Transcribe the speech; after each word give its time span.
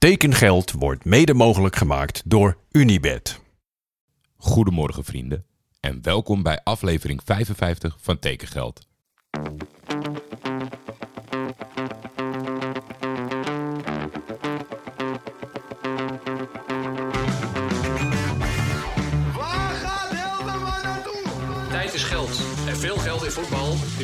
Tekengeld 0.00 0.72
wordt 0.72 1.04
mede 1.04 1.34
mogelijk 1.34 1.76
gemaakt 1.76 2.22
door 2.24 2.56
Unibed. 2.70 3.40
Goedemorgen 4.36 5.04
vrienden 5.04 5.44
en 5.80 6.02
welkom 6.02 6.42
bij 6.42 6.60
aflevering 6.62 7.20
55 7.24 7.96
van 8.00 8.18
Tekengeld. 8.18 8.86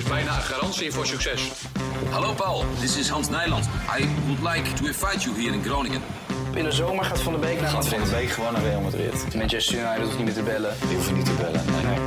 Bijna 0.08 0.36
een 0.36 0.42
garantie 0.42 0.92
voor 0.92 1.06
succes. 1.06 1.50
Hallo 2.10 2.34
Paul, 2.34 2.64
this 2.80 2.98
is 2.98 3.08
Hans 3.08 3.28
Nijland. 3.28 3.68
I 4.00 4.08
would 4.26 4.54
like 4.54 4.72
to 4.72 4.84
invite 4.86 5.20
you 5.20 5.42
here 5.42 5.54
in 5.54 5.62
Groningen. 5.62 6.02
In 6.54 6.64
de 6.64 6.72
zomer 6.72 7.04
gaat 7.04 7.20
Van 7.20 7.32
de 7.32 7.38
Beek 7.38 7.60
naar 7.60 7.70
Gaat 7.70 7.88
Van 7.88 8.04
de 8.04 8.10
Beek 8.10 8.28
gewoon 8.28 8.52
naar 8.52 8.62
Real 8.62 8.80
Madrid. 8.80 9.34
Manchester 9.34 9.78
United 9.78 10.02
hoeft 10.02 10.16
niet 10.16 10.24
meer 10.24 10.34
te 10.34 10.42
bellen. 10.42 10.74
Je 10.88 11.12
niet 11.14 11.24
te 11.24 11.32
bellen. 11.32 11.64
Nee, 11.72 11.84
nee. 11.84 11.98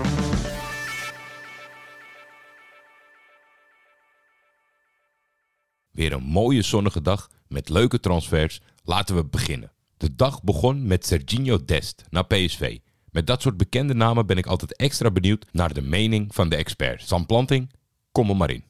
Weer 5.91 6.13
een 6.13 6.23
mooie 6.23 6.61
zonnige 6.61 7.01
dag 7.01 7.29
met 7.47 7.69
leuke 7.69 7.99
transfers. 7.99 8.61
Laten 8.83 9.15
we 9.15 9.25
beginnen. 9.25 9.71
De 9.97 10.15
dag 10.15 10.43
begon 10.43 10.87
met 10.87 11.05
Serginho 11.05 11.65
Dest 11.65 12.03
naar 12.09 12.25
PSV. 12.25 12.77
Met 13.11 13.27
dat 13.27 13.41
soort 13.41 13.57
bekende 13.57 13.93
namen 13.93 14.25
ben 14.25 14.37
ik 14.37 14.45
altijd 14.45 14.75
extra 14.75 15.11
benieuwd 15.11 15.45
naar 15.51 15.73
de 15.73 15.81
mening 15.81 16.35
van 16.35 16.49
de 16.49 16.55
expert. 16.55 17.07
Sam 17.07 17.25
Planting, 17.25 17.69
kom 18.11 18.29
er 18.29 18.35
maar 18.35 18.51
in. 18.51 18.63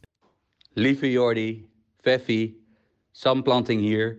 Lieve 0.73 1.11
Jordi, 1.11 1.69
Feffy, 2.01 2.53
Sam 3.11 3.43
Planting 3.43 3.81
hier. 3.81 4.17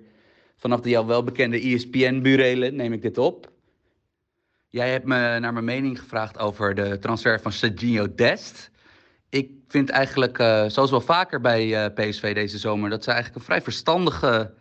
Vanaf 0.56 0.80
de 0.80 0.88
jou 0.88 1.06
welbekende 1.06 1.60
ESPN-burelen 1.60 2.76
neem 2.76 2.92
ik 2.92 3.02
dit 3.02 3.18
op. 3.18 3.52
Jij 4.68 4.90
hebt 4.90 5.04
me 5.04 5.38
naar 5.40 5.52
mijn 5.52 5.64
mening 5.64 5.98
gevraagd 5.98 6.38
over 6.38 6.74
de 6.74 6.98
transfer 6.98 7.40
van 7.40 7.52
Serginho 7.52 8.14
Dest. 8.14 8.70
Ik 9.28 9.50
vind 9.68 9.90
eigenlijk, 9.90 10.38
eh, 10.38 10.64
zoals 10.66 10.90
wel 10.90 11.00
vaker 11.00 11.40
bij 11.40 11.84
eh, 11.84 11.94
PSV 11.94 12.34
deze 12.34 12.58
zomer, 12.58 12.90
dat 12.90 13.04
ze 13.04 13.10
eigenlijk 13.10 13.38
een 13.38 13.46
vrij 13.46 13.62
verstandige 13.62 14.54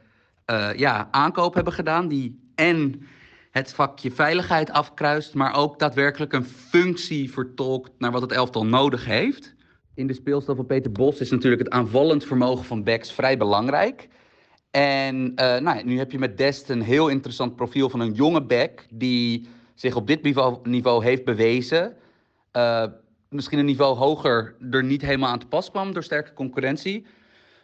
eh, 0.46 0.70
ja, 0.76 1.08
aankoop 1.12 1.54
hebben 1.54 1.74
gedaan. 1.74 2.08
Die 2.08 2.52
en 2.56 3.08
het 3.52 3.74
vakje 3.74 4.12
veiligheid 4.12 4.72
afkruist, 4.72 5.34
maar 5.34 5.56
ook 5.56 5.80
daadwerkelijk 5.80 6.34
een 6.34 6.46
functie 6.46 7.32
vertolkt 7.32 7.92
naar 7.98 8.12
wat 8.12 8.22
het 8.22 8.32
elftal 8.32 8.66
nodig 8.66 9.06
heeft. 9.06 9.56
In 9.94 10.08
de 10.08 10.14
speelstijl 10.14 10.58
van 10.58 10.66
Peter 10.66 10.92
Bos 10.92 11.20
is 11.20 11.30
natuurlijk 11.30 11.62
het 11.62 11.72
aanvallend 11.72 12.26
vermogen 12.26 12.66
van 12.66 12.84
backs 12.84 13.12
vrij 13.12 13.38
belangrijk. 13.38 14.08
En 14.72 15.32
eh, 15.36 15.60
nou, 15.60 15.84
nu 15.84 15.98
heb 15.98 16.12
je 16.12 16.20
met 16.20 16.38
Dest 16.38 16.70
een 16.70 16.82
heel 16.82 17.08
interessant 17.08 17.56
profiel 17.56 17.90
van 17.90 18.00
een 18.00 18.14
jonge 18.14 18.42
back 18.42 18.86
die 18.92 19.48
zich 19.76 19.96
op 19.96 20.08
dit 20.08 20.22
niveau, 20.22 20.58
niveau 20.64 21.04
heeft 21.04 21.26
bewezen. 21.26 21.96
Eh, 22.52 22.86
misschien 23.30 23.60
een 23.60 23.66
niveau 23.66 23.98
hoger 23.98 24.56
er 24.72 24.84
niet 24.84 25.02
helemaal 25.02 25.30
aan 25.30 25.40
te 25.40 25.48
pas 25.48 25.72
kwam 25.72 25.94
door 25.94 26.04
sterke 26.04 26.34
concurrentie. 26.34 27.06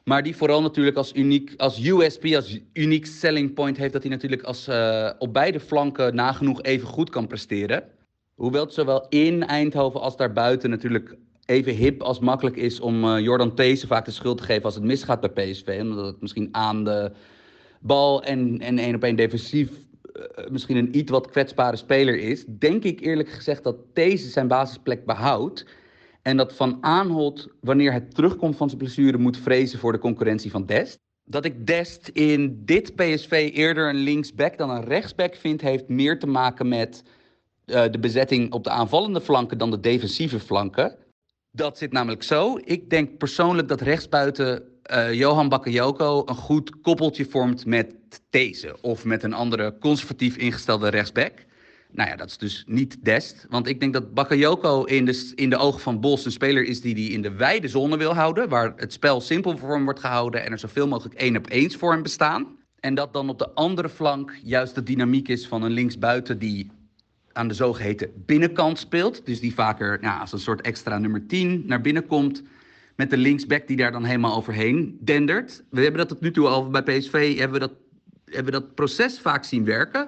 Maar 0.04 0.24
die 0.24 0.36
vooral 0.36 0.62
natuurlijk 0.62 0.98
als 0.98 1.14
uniek, 1.14 1.54
als 1.58 1.86
USP, 1.86 2.26
als 2.26 2.60
uniek 2.74 3.06
selling 3.06 3.54
point 3.54 3.78
heeft, 3.78 3.94
dat 3.94 4.02
hij 4.02 4.12
natuurlijk 4.12 4.44
als, 4.44 4.68
eh, 4.68 5.10
op 5.18 5.34
beide 5.34 5.60
flanken 5.60 6.16
nagenoeg 6.16 6.62
even 6.62 6.88
goed 6.88 7.10
kan 7.10 7.28
presteren. 7.28 7.84
Hoewel 8.36 8.64
het 8.64 8.74
zowel 8.74 9.06
in 9.10 9.44
Eindhoven 9.44 10.02
als 10.02 10.18
daarbuiten 10.18 10.70
natuurlijk 10.70 11.16
even 11.46 11.74
hip 11.74 12.02
als 12.02 12.20
makkelijk 12.20 12.56
is 12.56 12.80
om 12.80 13.04
eh, 13.04 13.20
Jordan 13.20 13.56
Theesen 13.56 13.88
vaak 13.88 14.06
de 14.06 14.12
schuld 14.12 14.38
te 14.38 14.44
geven 14.44 14.64
als 14.64 14.76
het 14.76 14.84
misgaat 14.84 15.34
bij 15.34 15.50
PSV. 15.52 15.78
Omdat 15.82 16.06
het 16.06 16.22
misschien 16.22 16.50
aan 16.52 16.84
de 16.84 17.12
bal 17.80 18.24
en, 18.24 18.60
en 18.60 18.78
één 18.78 18.96
op 18.96 19.04
één 19.04 19.16
defensief 19.16 19.70
eh, 20.14 20.50
misschien 20.50 20.78
een 20.78 20.98
iets 20.98 21.12
wat 21.12 21.30
kwetsbare 21.30 21.76
speler 21.76 22.20
is. 22.20 22.46
Denk 22.48 22.84
ik 22.84 23.00
eerlijk 23.00 23.30
gezegd 23.30 23.64
dat 23.64 23.76
Theesen 23.94 24.32
zijn 24.32 24.48
basisplek 24.48 25.06
behoudt. 25.06 25.66
En 26.22 26.38
dat 26.38 26.54
Van 26.54 26.78
Aanholt, 26.82 27.48
wanneer 27.62 27.92
hij 27.92 28.02
terugkomt 28.02 28.56
van 28.56 28.68
zijn 28.68 28.82
blessure, 28.82 29.18
moet 29.18 29.38
vrezen 29.38 29.80
voor 29.80 29.92
de 29.92 30.00
concurrentie 30.00 30.52
van 30.52 30.66
Dest. 30.66 31.00
Dat 31.26 31.46
ik 31.46 31.68
Dest 31.68 32.08
in 32.08 32.62
dit 32.66 32.96
PSV 32.96 33.52
eerder 33.54 33.90
een 33.90 33.96
linksback 33.96 34.58
dan 34.58 34.70
een 34.70 34.84
rechtsback 34.84 35.36
vind, 35.36 35.62
heeft 35.62 35.88
meer 35.88 36.20
te 36.20 36.28
maken 36.28 36.68
met 36.68 37.04
eh, 37.66 37.84
de 37.92 38.00
bezetting 38.00 38.54
op 38.54 38.64
de 38.64 38.70
aanvallende 38.70 39.22
flanken 39.22 39.58
dan 39.58 39.72
de 39.72 39.80
defensieve 39.80 40.40
flanken. 40.40 40.96
Dat 41.56 41.78
zit 41.78 41.92
namelijk 41.92 42.24
zo. 42.24 42.60
Ik 42.64 42.90
denk 42.90 43.18
persoonlijk 43.18 43.68
dat 43.68 43.82
rechtsbuiten 43.82 44.64
eh, 44.82 45.14
Johan 45.14 45.50
Bakayoko 45.50 46.24
een 46.26 46.36
goed 46.36 46.82
koppeltje 46.82 47.26
vormt 47.26 47.66
met 47.66 47.96
deze. 48.30 48.82
Of 48.82 49.06
met 49.06 49.24
een 49.24 49.34
andere 49.34 49.78
conservatief 49.80 50.38
ingestelde 50.38 50.90
rechtsback. 50.90 51.34
Nou 51.92 52.10
ja, 52.10 52.16
dat 52.16 52.28
is 52.28 52.38
dus 52.38 52.64
niet 52.68 52.98
Dest. 53.04 53.46
Want 53.50 53.68
ik 53.68 53.80
denk 53.80 53.94
dat 53.94 54.14
Bakayoko 54.14 54.84
in 54.84 55.06
de, 55.06 55.32
in 55.36 55.50
de 55.50 55.58
ogen 55.58 55.80
van 55.80 56.00
Bos 56.00 56.26
een 56.26 56.32
speler 56.32 56.64
is 56.64 56.82
die 56.82 56.94
hij 56.94 57.04
in 57.04 57.22
de 57.22 57.32
wijde 57.32 57.68
zone 57.68 57.98
wil 57.98 58.14
houden. 58.14 58.50
Waar 58.50 58.74
het 58.76 58.94
spel 58.94 59.22
simpel 59.22 59.58
voor 59.58 59.74
hem 59.74 59.84
wordt 59.84 60.00
gehouden 60.00 60.46
en 60.46 60.52
er 60.52 60.60
zoveel 60.60 60.88
mogelijk 60.88 61.16
één 61.16 61.38
op 61.38 61.50
eens 61.50 61.76
voor 61.76 61.92
hem 61.92 62.04
bestaan. 62.04 62.58
En 62.80 62.96
dat 62.96 63.14
dan 63.14 63.30
op 63.30 63.40
de 63.40 63.50
andere 63.54 63.90
flank 63.90 64.38
juist 64.44 64.76
de 64.76 64.84
dynamiek 64.84 65.28
is 65.28 65.48
van 65.48 65.64
een 65.64 65.72
linksbuiten 65.72 66.40
die 66.40 66.72
aan 67.36 67.48
de 67.48 67.54
zogeheten 67.54 68.10
binnenkant 68.26 68.80
speelt. 68.80 69.26
Dus 69.26 69.40
die 69.40 69.54
vaker 69.54 69.98
ja, 70.02 70.18
als 70.18 70.32
een 70.32 70.40
soort 70.40 70.62
extra 70.62 70.98
nummer 70.98 71.26
10 71.26 71.64
naar 71.66 71.82
binnen 71.82 72.08
komt. 72.08 72.44
Met 72.96 73.10
de 73.10 73.18
linksback 73.18 73.68
die 73.68 73.78
daar 73.78 73.92
dan 73.92 74.04
helemaal 74.04 74.36
overheen 74.36 74.98
dendert. 75.02 75.64
We 75.70 75.82
hebben 75.82 76.00
dat 76.00 76.10
tot 76.10 76.22
nu 76.22 76.32
toe 76.32 76.48
al 76.48 76.70
bij 76.70 76.84
PSV 76.84 77.38
hebben 77.38 77.60
we 77.60 77.68
dat, 77.68 77.74
hebben 78.26 78.54
we 78.54 78.60
dat 78.60 78.76
proces 78.76 79.20
vaak 79.20 79.44
zien 79.44 79.66
werken. 79.66 80.08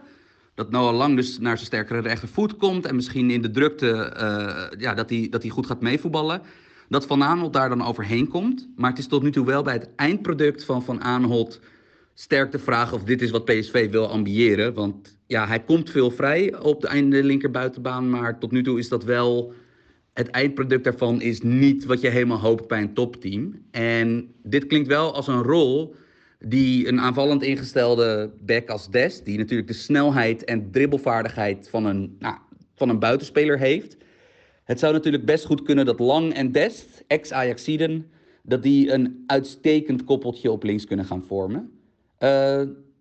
Dat 0.55 0.71
Noah 0.71 0.95
Lang 0.95 1.16
dus 1.16 1.39
naar 1.39 1.55
zijn 1.55 1.67
sterkere 1.67 1.99
rechtervoet 1.99 2.57
komt. 2.57 2.85
En 2.85 2.95
misschien 2.95 3.31
in 3.31 3.41
de 3.41 3.51
drukte 3.51 3.91
eh, 3.91 4.79
ja, 4.79 4.93
dat 4.93 5.09
hij 5.09 5.27
dat 5.29 5.41
hij 5.41 5.51
goed 5.51 5.66
gaat 5.66 5.81
meevoetballen. 5.81 6.41
Dat 6.89 7.05
Van 7.05 7.23
Aanholt 7.23 7.53
daar 7.53 7.69
dan 7.69 7.85
overheen 7.85 8.27
komt. 8.27 8.67
Maar 8.75 8.89
het 8.89 8.99
is 8.99 9.07
tot 9.07 9.23
nu 9.23 9.31
toe 9.31 9.45
wel 9.45 9.63
bij 9.63 9.73
het 9.73 9.89
eindproduct 9.95 10.63
van 10.63 10.83
Van 10.83 11.01
Aanholt 11.01 11.59
sterk 12.19 12.51
de 12.51 12.59
vraag 12.59 12.94
of 12.94 13.03
dit 13.03 13.22
is 13.22 13.31
wat 13.31 13.45
PSV 13.45 13.89
wil 13.89 14.07
ambiëren. 14.07 14.73
Want 14.73 15.17
ja, 15.28 15.47
hij 15.47 15.63
komt 15.63 15.89
veel 15.89 16.11
vrij 16.11 16.59
op 16.59 16.81
de 16.81 16.88
einde 16.88 17.23
linkerbuitenbaan. 17.23 18.09
Maar 18.09 18.39
tot 18.39 18.51
nu 18.51 18.63
toe 18.63 18.79
is 18.79 18.89
dat 18.89 19.03
wel. 19.03 19.53
Het 20.13 20.28
eindproduct 20.28 20.83
daarvan 20.83 21.22
is 21.22 21.41
niet 21.41 21.85
wat 21.85 22.01
je 22.01 22.09
helemaal 22.09 22.39
hoopt 22.39 22.67
bij 22.67 22.81
een 22.81 22.94
topteam. 22.94 23.61
En 23.72 24.33
dit 24.44 24.67
klinkt 24.67 24.88
wel 24.88 25.13
als 25.13 25.28
een 25.28 25.44
rol 25.44 25.95
die 26.39 26.88
een 26.88 27.00
aanvallend 27.00 27.44
ingestelde 27.44 28.31
back 28.45 28.69
als 28.69 28.89
Dest, 28.89 29.25
die 29.25 29.38
natuurlijk 29.38 29.67
de 29.67 29.73
snelheid 29.73 30.44
en 30.44 30.72
dribbelvaardigheid 30.72 31.69
van 31.69 31.85
een, 31.85 32.16
nou, 32.19 32.35
van 32.75 32.89
een 32.89 32.99
buitenspeler 32.99 33.59
heeft. 33.59 33.97
Het 34.63 34.79
zou 34.79 34.94
natuurlijk 34.94 35.25
best 35.25 35.45
goed 35.45 35.61
kunnen 35.61 35.85
dat 35.85 35.99
Lang 35.99 36.34
en 36.34 36.51
Dest, 36.51 37.03
ex-Ajaxiden, 37.07 38.11
dat 38.44 38.63
die 38.63 38.91
een 38.91 39.23
uitstekend 39.28 40.03
koppeltje 40.03 40.51
op 40.51 40.63
links 40.63 40.85
kunnen 40.85 41.05
gaan 41.05 41.23
vormen. 41.23 41.76
Eh, 42.17 42.29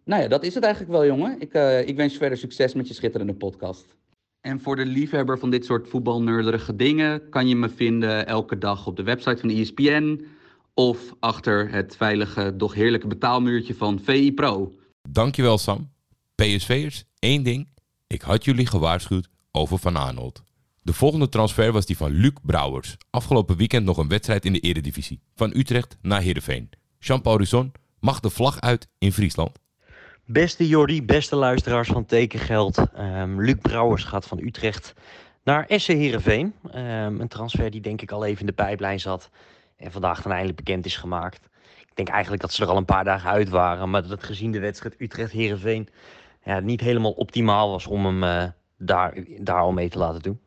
nou 0.05 0.23
ja, 0.23 0.29
dat 0.29 0.45
is 0.45 0.55
het 0.55 0.65
eigenlijk 0.65 0.93
wel, 0.93 1.07
jongen. 1.07 1.41
Ik, 1.41 1.53
eh, 1.53 1.89
ik 1.89 1.97
wens 1.97 2.13
je 2.13 2.19
verder 2.19 2.39
succes 2.39 2.75
met 2.75 2.89
je 2.89 2.95
schitterende 2.95 3.35
podcast. 3.35 3.97
En 4.41 4.61
voor 4.61 4.77
de 4.77 4.87
liefhebber 4.87 5.39
van 5.39 5.51
dit 5.51 5.65
soort 5.65 5.89
voetbalnerderige 5.89 6.77
dingen 6.77 7.29
kan 7.29 7.49
je 7.49 7.57
me 7.57 7.69
vinden 7.69 8.27
elke 8.27 8.59
dag 8.59 8.87
op 8.87 8.97
de 8.97 9.03
website 9.03 9.37
van 9.37 9.51
ESPN 9.51 10.27
of 10.75 11.15
achter 11.21 11.71
het 11.71 11.97
veilige, 11.97 12.57
doch 12.57 12.75
heerlijke 12.75 13.07
betaalmuurtje 13.07 13.75
van 13.75 14.01
VI 14.01 14.33
Pro. 14.33 14.73
Dankjewel 15.11 15.59
Sam. 15.59 15.91
PSV'ers, 16.35 17.05
één 17.19 17.43
ding. 17.43 17.69
Ik 18.07 18.23
had 18.23 18.45
jullie 18.45 18.67
gewaarschuwd 18.67 19.29
over 19.51 19.79
Van 19.79 19.97
Aanholt. 19.97 20.43
De 20.83 20.93
volgende 20.93 21.29
transfer 21.29 21.73
was 21.73 21.87
die 21.87 21.97
van 21.97 22.11
Luc 22.11 22.33
Brouwers. 22.43 22.97
Afgelopen 23.11 23.57
weekend 23.57 23.85
nog 23.85 23.97
een 23.97 24.09
wedstrijd 24.09 24.45
in 24.45 24.53
de 24.53 24.61
eredivisie. 24.61 25.21
Van 25.35 25.57
Utrecht 25.57 25.97
naar 26.03 26.21
Heerenveen. 26.21 26.71
Jean-Paul 26.99 27.39
Risson 27.39 27.73
mag 28.01 28.21
de 28.21 28.31
vlag 28.31 28.61
uit 28.61 28.89
in 28.99 29.13
Friesland. 29.13 29.59
Beste 30.25 30.69
Jordi, 30.69 31.03
beste 31.03 31.37
luisteraars 31.37 31.89
van 31.89 32.05
Tekengeld. 32.05 32.79
Ehm, 32.95 33.41
Luc 33.41 33.57
Brouwers 33.63 34.05
gaat 34.05 34.27
van 34.27 34.39
Utrecht 34.39 34.95
naar 35.45 35.65
SC 35.69 35.87
Heerenveen. 35.87 36.55
Ehm, 36.71 37.21
een 37.21 37.29
transfer 37.29 37.71
die 37.71 37.81
denk 37.81 38.03
ik 38.03 38.11
al 38.11 38.25
even 38.25 38.41
in 38.41 38.47
de 38.47 38.53
pijplijn 38.53 39.01
zat. 39.01 39.31
En 39.77 39.93
vandaag 39.93 40.23
dan 40.23 40.33
eindelijk 40.33 40.57
bekend 40.57 40.87
is 40.87 40.97
gemaakt. 40.97 41.49
Ik 41.81 41.95
denk 41.95 42.09
eigenlijk 42.09 42.43
dat 42.43 42.53
ze 42.53 42.63
er 42.63 42.69
al 42.69 42.77
een 42.77 42.85
paar 42.85 43.05
dagen 43.05 43.31
uit 43.31 43.49
waren. 43.49 43.91
Maar 43.91 44.07
dat 44.09 44.23
gezien 44.23 44.53
de 44.53 44.61
wedstrijd 44.61 44.95
Utrecht-Heerenveen 44.99 45.89
ja, 46.45 46.61
niet 46.61 46.81
helemaal 46.81 47.13
optimaal 47.13 47.71
was 47.71 47.87
om 47.87 48.07
hem 48.07 48.23
eh, 48.23 48.45
daar, 48.79 49.15
daar 49.39 49.61
al 49.61 49.73
mee 49.73 49.89
te 49.89 49.99
laten 49.99 50.23
doen. 50.23 50.41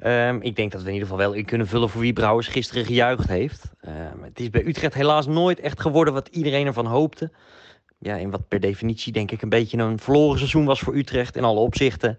Ehm, 0.00 0.38
ik 0.40 0.56
denk 0.56 0.72
dat 0.72 0.80
we 0.80 0.86
in 0.86 0.92
ieder 0.92 1.08
geval 1.08 1.24
wel 1.24 1.32
in 1.32 1.44
kunnen 1.44 1.66
vullen 1.66 1.88
voor 1.88 2.00
wie 2.00 2.12
Brouwers 2.12 2.48
gisteren 2.48 2.84
gejuicht 2.84 3.28
heeft. 3.28 3.70
Ehm, 3.80 4.22
het 4.22 4.40
is 4.40 4.50
bij 4.50 4.66
Utrecht 4.66 4.94
helaas 4.94 5.26
nooit 5.26 5.60
echt 5.60 5.80
geworden 5.80 6.14
wat 6.14 6.28
iedereen 6.28 6.66
ervan 6.66 6.86
hoopte. 6.86 7.30
Ja, 7.98 8.16
in 8.16 8.30
wat 8.30 8.48
per 8.48 8.60
definitie 8.60 9.12
denk 9.12 9.30
ik 9.30 9.42
een 9.42 9.48
beetje 9.48 9.78
een 9.78 9.98
verloren 9.98 10.38
seizoen 10.38 10.64
was 10.64 10.80
voor 10.80 10.94
Utrecht 10.96 11.36
in 11.36 11.44
alle 11.44 11.60
opzichten. 11.60 12.18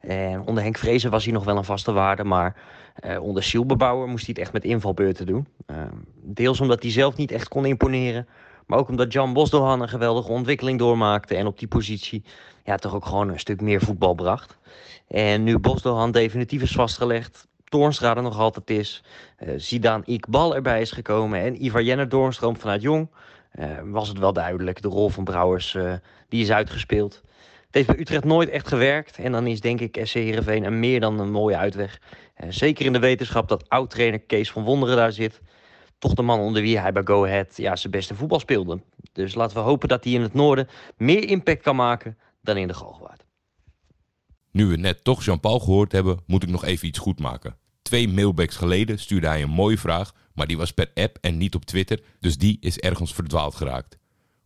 En 0.00 0.40
onder 0.40 0.62
Henk 0.62 0.78
Vrezen 0.78 1.10
was 1.10 1.24
hij 1.24 1.32
nog 1.32 1.44
wel 1.44 1.56
een 1.56 1.64
vaste 1.64 1.92
waarde, 1.92 2.24
maar 2.24 2.56
eh, 2.94 3.22
onder 3.22 3.42
Silberbouwer 3.42 4.08
moest 4.08 4.26
hij 4.26 4.34
het 4.34 4.42
echt 4.42 4.52
met 4.52 4.64
invalbeurten 4.64 5.26
doen. 5.26 5.46
Ehm, 5.66 5.96
deels 6.22 6.60
omdat 6.60 6.82
hij 6.82 6.92
zelf 6.92 7.16
niet 7.16 7.30
echt 7.30 7.48
kon 7.48 7.64
imponeren, 7.64 8.26
Maar 8.72 8.80
ook 8.80 8.88
omdat 8.88 9.12
Jan 9.12 9.32
Bosdohan 9.32 9.80
een 9.80 9.88
geweldige 9.88 10.30
ontwikkeling 10.30 10.78
doormaakte 10.78 11.34
en 11.34 11.46
op 11.46 11.58
die 11.58 11.68
positie 11.68 12.24
ja, 12.64 12.76
toch 12.76 12.94
ook 12.94 13.06
gewoon 13.06 13.28
een 13.28 13.38
stuk 13.38 13.60
meer 13.60 13.80
voetbal 13.80 14.14
bracht. 14.14 14.56
En 15.08 15.42
nu 15.42 15.58
Bosdohan 15.58 16.10
definitief 16.10 16.62
is 16.62 16.72
vastgelegd, 16.72 17.46
Toornstra 17.64 18.16
er 18.16 18.22
nog 18.22 18.38
altijd 18.38 18.70
is, 18.70 19.02
uh, 19.38 19.54
Zidane 19.56 20.02
Iqbal 20.06 20.54
erbij 20.54 20.80
is 20.80 20.90
gekomen 20.90 21.40
en 21.40 21.64
Ivar 21.64 21.82
Jenner 21.82 22.08
Doornstroom 22.08 22.56
vanuit 22.56 22.82
Jong, 22.82 23.08
uh, 23.54 23.66
was 23.84 24.08
het 24.08 24.18
wel 24.18 24.32
duidelijk. 24.32 24.82
De 24.82 24.88
rol 24.88 25.08
van 25.08 25.24
Brouwers 25.24 25.74
uh, 25.74 25.92
die 26.28 26.42
is 26.42 26.50
uitgespeeld. 26.50 27.22
Het 27.66 27.74
heeft 27.74 27.86
bij 27.86 27.98
Utrecht 27.98 28.24
nooit 28.24 28.48
echt 28.48 28.68
gewerkt 28.68 29.18
en 29.18 29.32
dan 29.32 29.46
is 29.46 29.60
denk 29.60 29.80
ik 29.80 30.00
SC 30.02 30.14
Heerenveen 30.14 30.64
een 30.64 30.80
meer 30.80 31.00
dan 31.00 31.20
een 31.20 31.30
mooie 31.30 31.56
uitweg. 31.56 32.00
zeker 32.48 32.86
in 32.86 32.92
de 32.92 32.98
wetenschap 32.98 33.48
dat 33.48 33.68
oud-trainer 33.68 34.20
Kees 34.20 34.50
van 34.50 34.64
Wonderen 34.64 34.96
daar 34.96 35.12
zit. 35.12 35.40
Toch 36.02 36.14
de 36.14 36.22
man 36.22 36.40
onder 36.40 36.62
wie 36.62 36.78
hij 36.78 36.92
bij 36.92 37.02
Go 37.04 37.24
Ahead 37.24 37.56
ja, 37.56 37.76
zijn 37.76 37.92
beste 37.92 38.14
voetbal 38.14 38.40
speelde. 38.40 38.80
Dus 39.12 39.34
laten 39.34 39.56
we 39.56 39.62
hopen 39.62 39.88
dat 39.88 40.04
hij 40.04 40.12
in 40.12 40.20
het 40.20 40.34
noorden 40.34 40.68
meer 40.96 41.28
impact 41.28 41.62
kan 41.62 41.76
maken 41.76 42.18
dan 42.40 42.56
in 42.56 42.68
de 42.68 42.74
Galgenwaard. 42.74 43.24
Nu 44.50 44.66
we 44.66 44.76
net 44.76 45.04
toch 45.04 45.24
Jean-Paul 45.24 45.60
gehoord 45.60 45.92
hebben, 45.92 46.20
moet 46.26 46.42
ik 46.42 46.48
nog 46.48 46.64
even 46.64 46.88
iets 46.88 46.98
goed 46.98 47.20
maken. 47.20 47.56
Twee 47.82 48.08
mailbacks 48.08 48.56
geleden 48.56 48.98
stuurde 48.98 49.26
hij 49.26 49.42
een 49.42 49.50
mooie 49.50 49.78
vraag, 49.78 50.14
maar 50.34 50.46
die 50.46 50.56
was 50.56 50.72
per 50.72 50.90
app 50.94 51.18
en 51.20 51.36
niet 51.36 51.54
op 51.54 51.64
Twitter, 51.64 52.02
dus 52.20 52.38
die 52.38 52.56
is 52.60 52.78
ergens 52.78 53.14
verdwaald 53.14 53.54
geraakt. 53.54 53.98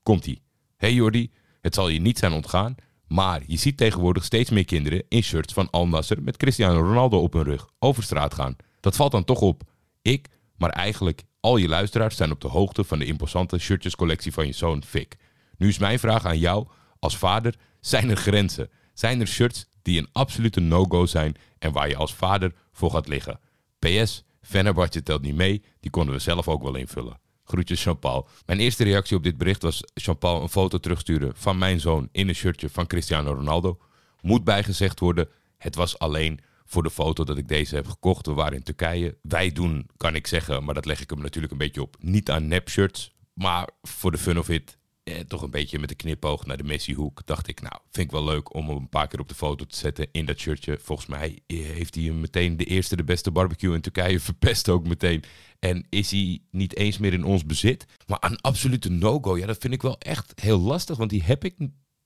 Komt-ie. 0.03 0.43
Hey 0.77 0.93
Jordi, 0.93 1.33
het 1.61 1.75
zal 1.75 1.89
je 1.89 2.01
niet 2.01 2.19
zijn 2.19 2.33
ontgaan, 2.33 2.75
maar 3.09 3.43
je 3.47 3.57
ziet 3.57 3.77
tegenwoordig 3.77 4.25
steeds 4.25 4.51
meer 4.51 4.65
kinderen 4.65 5.05
in 5.09 5.23
shirts 5.23 5.53
van 5.53 5.71
Al 5.71 5.89
Nasser 5.89 6.23
met 6.23 6.37
Cristiano 6.37 6.81
Ronaldo 6.81 7.19
op 7.19 7.33
hun 7.33 7.45
rug 7.45 7.69
over 7.79 8.03
straat 8.03 8.35
gaan. 8.35 8.57
Dat 8.81 8.97
valt 8.97 9.13
dan 9.13 9.25
toch 9.25 9.41
op. 9.41 9.63
Ik, 10.03 10.29
maar 10.57 10.71
eigenlijk 10.71 11.23
al 11.47 11.57
je 11.57 11.69
luisteraars 11.69 12.17
zijn 12.17 12.31
op 12.31 12.41
de 12.41 12.49
hoogte 12.49 12.85
van 12.85 12.99
de 12.99 13.05
imposante 13.05 13.59
shirtjescollectie 13.59 14.33
van 14.33 14.47
je 14.47 14.53
zoon 14.53 14.85
Fik. 14.85 15.17
Nu 15.57 15.69
is 15.69 15.79
mijn 15.79 15.99
vraag 15.99 16.25
aan 16.25 16.39
jou 16.39 16.67
als 16.99 17.17
vader: 17.17 17.55
zijn 17.81 18.11
er 18.11 18.17
grenzen? 18.17 18.71
Zijn 18.95 19.21
er 19.21 19.27
shirts 19.27 19.67
die 19.83 19.99
een 19.99 20.09
absolute 20.13 20.61
no-go 20.61 21.07
zijn 21.07 21.37
en 21.59 21.73
waar 21.73 21.89
je 21.89 21.97
als 21.97 22.15
vader 22.15 22.53
voor 22.73 22.91
gaat 22.91 23.09
liggen? 23.09 23.41
PS, 23.79 24.25
Fenerbahce 24.41 25.03
telt 25.03 25.23
niet 25.23 25.35
mee, 25.35 25.63
die 25.81 25.91
konden 25.91 26.15
we 26.15 26.21
zelf 26.21 26.49
ook 26.49 26.63
wel 26.63 26.75
invullen. 26.75 27.21
Groetjes 27.45 27.85
Jean-Paul. 27.85 28.29
Mijn 28.47 28.61
eerste 28.61 28.85
reactie 28.85 29.17
op 29.17 29.23
dit 29.23 29.39
bericht 29.39 29.63
was 29.63 29.83
Jean-Paul 29.95 30.43
een 30.43 30.49
foto 30.49 30.79
terugsturen 30.79 31.33
van 31.37 31.59
mijn 31.59 31.81
zoon 31.81 32.09
in 32.13 32.29
een 32.29 32.35
shirtje 32.35 32.69
van 32.69 32.87
Cristiano 32.87 33.33
Ronaldo. 33.33 33.79
Moet 34.21 34.45
bijgezegd 34.45 35.01
worden, 35.01 35.29
het 35.59 35.75
was 35.75 35.99
alleen 35.99 36.41
voor 36.67 36.83
de 36.83 36.91
foto 36.91 37.25
dat 37.25 37.39
ik 37.39 37.49
deze 37.49 37.75
heb 37.75 37.87
gekocht. 37.87 38.27
We 38.27 38.33
waren 38.33 38.57
in 38.57 38.63
Turkije. 38.63 39.19
Wij 39.23 39.53
doen, 39.53 39.89
kan 39.97 40.15
ik 40.15 40.27
zeggen, 40.27 40.65
maar 40.65 40.75
dat 40.75 40.87
leg 40.87 41.01
ik 41.01 41.11
hem 41.11 41.21
natuurlijk 41.21 41.53
een 41.53 41.59
beetje 41.59 41.83
op, 41.83 41.97
niet 42.01 42.31
aan 42.31 42.49
nep-shirts. 42.49 43.15
Maar 43.33 43.69
voor 43.83 44.11
de 44.11 44.19
fun 44.19 44.39
of 44.39 44.49
it, 44.49 44.79
eh, 45.03 45.19
toch 45.19 45.43
een 45.43 45.51
beetje 45.51 45.79
met 45.79 45.89
de 45.89 45.95
knipoog 45.95 46.47
naar 46.47 46.57
de 46.57 46.65
Messi-hoek. 46.65 47.27
Dacht 47.27 47.49
ik, 47.49 47.61
nou, 47.61 47.75
vind 47.91 48.07
ik 48.07 48.13
wel 48.13 48.25
leuk 48.25 48.55
om 48.55 48.69
hem 48.69 48.77
een 48.77 48.89
paar 48.89 49.09
keer 49.09 49.21
op 49.21 49.29
de 49.29 49.35
foto 49.35 49.65
te 49.65 49.77
zetten 49.77 50.09
in 50.13 50.27
dat 50.27 50.39
shirtje. 50.39 50.79
Volgens 50.83 51.09
mij 51.09 51.39
heeft 51.47 51.95
hij 51.95 52.05
hem 52.05 52.21
meteen 52.21 52.57
de 52.57 52.65
eerste, 52.65 52.97
de 52.97 53.05
beste 53.05 53.31
barbecue 53.31 53.75
in 53.75 53.81
Turkije 53.81 54.21
verpest 54.31 54.69
ook 54.69 54.87
meteen. 54.87 55.23
En 55.59 55.87
is 55.89 56.11
hij 56.11 56.41
niet 56.51 56.77
eens 56.77 56.99
meer 56.99 57.13
in 57.13 57.25
ons 57.25 57.47
bezit. 57.47 57.87
Maar 58.07 58.19
een 58.21 58.41
absolute 58.41 58.91
no-go, 58.91 59.37
ja, 59.37 59.47
dat 59.47 59.59
vind 59.59 59.73
ik 59.73 59.83
wel 59.83 59.99
echt 59.99 60.41
heel 60.41 60.61
lastig. 60.61 60.97
Want 60.97 61.11
die 61.11 61.23
heb 61.23 61.45
ik 61.45 61.55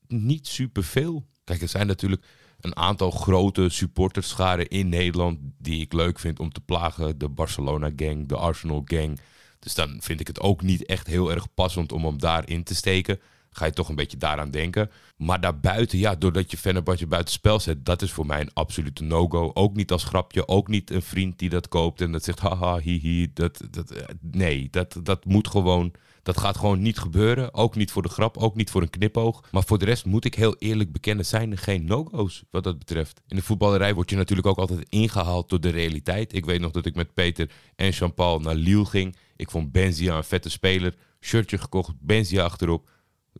niet 0.06 0.46
super 0.46 0.84
veel. 0.84 1.26
Kijk, 1.44 1.62
er 1.62 1.68
zijn 1.68 1.86
natuurlijk 1.86 2.26
een 2.60 2.76
aantal 2.76 3.10
grote 3.10 3.68
supporterscharen 3.68 4.68
in 4.68 4.88
Nederland 4.88 5.38
die 5.58 5.80
ik 5.80 5.92
leuk 5.92 6.18
vind 6.18 6.38
om 6.38 6.52
te 6.52 6.60
plagen. 6.60 7.18
De 7.18 7.28
Barcelona 7.28 7.90
gang, 7.96 8.28
de 8.28 8.36
Arsenal 8.36 8.82
gang. 8.84 9.20
Dus 9.58 9.74
dan 9.74 9.96
vind 10.00 10.20
ik 10.20 10.26
het 10.26 10.40
ook 10.40 10.62
niet 10.62 10.84
echt 10.84 11.06
heel 11.06 11.30
erg 11.30 11.54
passend 11.54 11.92
om 11.92 12.04
hem 12.04 12.18
daarin 12.18 12.62
te 12.62 12.74
steken. 12.74 13.20
Ga 13.50 13.64
je 13.64 13.72
toch 13.72 13.88
een 13.88 13.94
beetje 13.94 14.16
daaraan 14.16 14.50
denken. 14.50 14.90
Maar 15.16 15.40
daarbuiten, 15.40 15.98
ja, 15.98 16.14
doordat 16.14 16.50
je 16.50 16.56
Fenerbahce 16.56 17.06
buiten 17.06 17.32
spel 17.32 17.60
zet, 17.60 17.84
dat 17.84 18.02
is 18.02 18.12
voor 18.12 18.26
mij 18.26 18.40
een 18.40 18.54
absolute 18.54 19.04
no-go. 19.04 19.50
Ook 19.54 19.74
niet 19.74 19.92
als 19.92 20.04
grapje, 20.04 20.48
ook 20.48 20.68
niet 20.68 20.90
een 20.90 21.02
vriend 21.02 21.38
die 21.38 21.48
dat 21.48 21.68
koopt 21.68 22.00
en 22.00 22.12
dat 22.12 22.24
zegt 22.24 22.38
haha, 22.38 22.78
hihi. 22.78 23.30
Dat, 23.34 23.60
dat, 23.70 23.90
eh, 23.90 24.04
nee, 24.20 24.68
dat, 24.70 25.00
dat 25.02 25.24
moet 25.24 25.48
gewoon 25.48 25.92
dat 26.22 26.38
gaat 26.38 26.56
gewoon 26.56 26.82
niet 26.82 26.98
gebeuren. 26.98 27.54
Ook 27.54 27.76
niet 27.76 27.90
voor 27.90 28.02
de 28.02 28.08
grap, 28.08 28.36
ook 28.36 28.54
niet 28.54 28.70
voor 28.70 28.82
een 28.82 28.90
knipoog. 28.90 29.44
Maar 29.50 29.64
voor 29.64 29.78
de 29.78 29.84
rest 29.84 30.04
moet 30.04 30.24
ik 30.24 30.34
heel 30.34 30.56
eerlijk 30.58 30.92
bekennen, 30.92 31.26
zijn 31.26 31.50
er 31.50 31.58
geen 31.58 31.84
no-go's 31.84 32.42
wat 32.50 32.64
dat 32.64 32.78
betreft. 32.78 33.20
In 33.28 33.36
de 33.36 33.42
voetballerij 33.42 33.94
word 33.94 34.10
je 34.10 34.16
natuurlijk 34.16 34.48
ook 34.48 34.58
altijd 34.58 34.86
ingehaald 34.88 35.48
door 35.48 35.60
de 35.60 35.70
realiteit. 35.70 36.34
Ik 36.34 36.44
weet 36.44 36.60
nog 36.60 36.72
dat 36.72 36.86
ik 36.86 36.94
met 36.94 37.14
Peter 37.14 37.50
en 37.76 37.90
Jean-Paul 37.90 38.40
naar 38.40 38.54
Lille 38.54 38.84
ging. 38.84 39.16
Ik 39.36 39.50
vond 39.50 39.72
Benzia 39.72 40.16
een 40.16 40.24
vette 40.24 40.50
speler. 40.50 40.94
Shirtje 41.20 41.58
gekocht, 41.58 41.92
Benzia 42.00 42.44
achterop. 42.44 42.90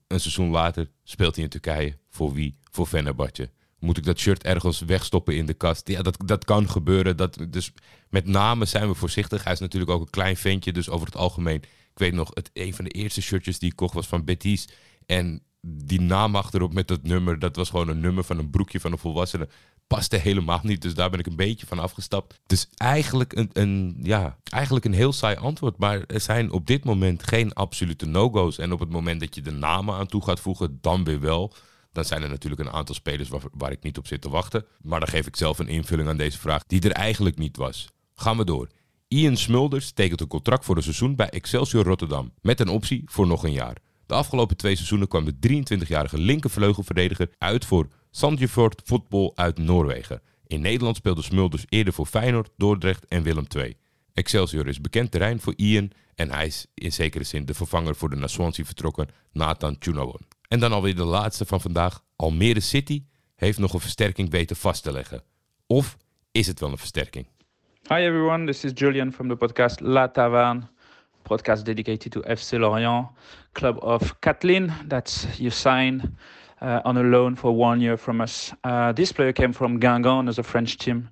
Een 0.07 0.21
seizoen 0.21 0.51
later 0.51 0.91
speelt 1.05 1.35
hij 1.35 1.45
in 1.45 1.51
Turkije. 1.51 1.97
Voor 2.09 2.33
wie? 2.33 2.57
Voor 2.71 2.87
Fenerbahce. 2.87 3.51
Moet 3.79 3.97
ik 3.97 4.05
dat 4.05 4.19
shirt 4.19 4.43
ergens 4.43 4.81
wegstoppen 4.81 5.37
in 5.37 5.47
de 5.47 5.55
kast? 5.55 5.89
Ja, 5.89 6.03
dat, 6.03 6.17
dat 6.25 6.45
kan 6.45 6.69
gebeuren. 6.69 7.17
Dat, 7.17 7.39
dus 7.49 7.73
met 8.09 8.27
name 8.27 8.65
zijn 8.65 8.89
we 8.89 8.95
voorzichtig. 8.95 9.45
Hij 9.45 9.53
is 9.53 9.59
natuurlijk 9.59 9.91
ook 9.91 10.01
een 10.01 10.11
klein 10.11 10.37
ventje, 10.37 10.73
dus 10.73 10.89
over 10.89 11.07
het 11.07 11.17
algemeen 11.17 11.63
weet 12.01 12.13
nog, 12.13 12.31
het, 12.35 12.51
een 12.53 12.75
van 12.75 12.85
de 12.85 12.91
eerste 12.91 13.23
shirtjes 13.23 13.59
die 13.59 13.71
ik 13.71 13.77
kocht 13.77 13.95
was 13.95 14.07
van 14.07 14.25
Betis. 14.25 14.69
En 15.07 15.43
die 15.61 16.01
naam 16.01 16.37
achterop 16.37 16.73
met 16.73 16.89
dat 16.89 17.03
nummer, 17.03 17.39
dat 17.39 17.57
was 17.57 17.71
gewoon 17.71 17.89
een 17.89 18.01
nummer 18.01 18.25
van 18.25 18.39
een 18.39 18.51
broekje 18.51 18.81
van 18.81 18.93
een 18.93 18.99
volwassene. 18.99 19.49
Paste 19.87 20.17
helemaal 20.17 20.61
niet, 20.63 20.83
dus 20.83 20.95
daar 20.95 21.11
ben 21.11 21.19
ik 21.19 21.27
een 21.27 21.37
beetje 21.37 21.67
van 21.67 21.79
afgestapt. 21.79 22.41
Dus 22.47 22.69
eigenlijk 22.77 23.33
een, 23.37 23.51
een, 23.53 23.99
ja, 24.03 24.39
eigenlijk 24.51 24.85
een 24.85 24.93
heel 24.93 25.13
saai 25.13 25.37
antwoord. 25.37 25.79
Maar 25.79 26.05
er 26.07 26.21
zijn 26.21 26.51
op 26.51 26.67
dit 26.67 26.85
moment 26.85 27.23
geen 27.23 27.53
absolute 27.53 28.07
no-go's. 28.07 28.59
En 28.59 28.73
op 28.73 28.81
het 28.81 28.91
moment 28.91 29.21
dat 29.21 29.35
je 29.35 29.43
de 29.43 29.51
namen 29.51 29.95
aan 29.95 30.07
toe 30.07 30.25
gaat 30.25 30.41
voegen, 30.41 30.79
dan 30.81 31.05
weer 31.05 31.21
wel. 31.21 31.55
Dan 31.93 32.05
zijn 32.05 32.23
er 32.23 32.29
natuurlijk 32.29 32.61
een 32.61 32.73
aantal 32.73 32.95
spelers 32.95 33.29
waar, 33.29 33.41
waar 33.53 33.73
ik 33.73 33.83
niet 33.83 33.99
op 33.99 34.07
zit 34.07 34.21
te 34.21 34.29
wachten. 34.29 34.65
Maar 34.83 35.01
dan 35.01 35.09
geef 35.09 35.27
ik 35.27 35.37
zelf 35.37 35.59
een 35.59 35.69
invulling 35.69 36.09
aan 36.09 36.17
deze 36.17 36.39
vraag 36.39 36.65
die 36.67 36.81
er 36.81 36.93
eigenlijk 36.93 37.39
niet 37.39 37.57
was. 37.57 37.89
Gaan 38.15 38.37
we 38.37 38.45
door. 38.45 38.69
Ian 39.13 39.37
Smulders 39.37 39.93
tekent 39.93 40.21
een 40.21 40.27
contract 40.27 40.65
voor 40.65 40.77
een 40.77 40.83
seizoen 40.83 41.17
bij 41.17 41.29
Excelsior 41.29 41.85
Rotterdam. 41.85 42.33
Met 42.41 42.61
een 42.61 42.69
optie 42.69 43.03
voor 43.05 43.27
nog 43.27 43.45
een 43.45 43.53
jaar. 43.53 43.77
De 44.07 44.15
afgelopen 44.15 44.57
twee 44.57 44.75
seizoenen 44.75 45.09
kwam 45.09 45.25
de 45.25 45.49
23-jarige 45.49 46.19
linkervleugelverdediger 46.19 47.31
uit 47.39 47.65
voor 47.65 47.89
Sandefjord 48.11 48.81
Voetbal 48.85 49.33
uit 49.35 49.59
Noorwegen. 49.59 50.23
In 50.47 50.61
Nederland 50.61 50.97
speelde 50.97 51.23
Smulders 51.23 51.65
eerder 51.69 51.93
voor 51.93 52.07
Feyenoord, 52.07 52.51
Dordrecht 52.57 53.07
en 53.07 53.23
Willem 53.23 53.45
II. 53.57 53.77
Excelsior 54.13 54.67
is 54.67 54.81
bekend 54.81 55.11
terrein 55.11 55.41
voor 55.41 55.55
Ian 55.57 55.91
en 56.15 56.31
hij 56.31 56.47
is 56.47 56.67
in 56.75 56.93
zekere 56.93 57.25
zin 57.25 57.45
de 57.45 57.55
vervanger 57.55 57.97
voor 57.97 58.11
de 58.11 58.17
naar 58.17 58.53
vertrokken 58.53 59.09
Nathan 59.33 59.79
Tjunawon. 59.79 60.27
En 60.49 60.61
dan 60.61 60.73
alweer 60.73 60.97
de 60.97 61.05
laatste 61.05 61.45
van 61.45 61.61
vandaag. 61.61 62.05
Almere 62.17 62.61
City 62.61 63.05
heeft 63.37 63.59
nog 63.59 63.73
een 63.73 63.81
versterking 63.81 64.31
weten 64.31 64.57
vast 64.57 64.83
te 64.83 64.93
leggen. 64.93 65.23
Of 65.67 65.97
is 66.33 66.47
het 66.47 66.61
wel 66.61 66.71
een 66.71 66.79
versterking? 66.79 67.27
Hi 67.89 68.05
everyone, 68.05 68.47
this 68.47 68.65
is 68.65 68.73
Julian 68.73 69.11
from 69.11 69.27
the 69.27 69.37
podcast 69.37 69.79
La 69.81 70.07
Taverne, 70.07 70.69
podcast 71.25 71.65
dedicated 71.65 72.13
to 72.13 72.21
FC 72.21 72.57
Lorient, 72.61 73.09
club 73.55 73.81
of 73.83 74.21
Kathleen 74.21 74.73
that's 74.85 75.41
you 75.41 75.51
signed 75.51 76.15
uh, 76.61 76.83
on 76.85 76.97
a 76.99 77.03
loan 77.03 77.35
for 77.35 77.51
one 77.51 77.81
year 77.81 77.97
from 77.97 78.21
us. 78.21 78.53
Uh, 78.63 78.93
this 78.93 79.11
player 79.11 79.33
came 79.33 79.53
from 79.53 79.81
Guingamp 79.81 80.29
as 80.29 80.39
a 80.39 80.45
French 80.45 80.79
team 80.79 81.09